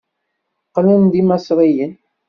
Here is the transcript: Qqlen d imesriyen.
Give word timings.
Qqlen 0.67 1.03
d 1.11 1.13
imesriyen. 1.21 1.93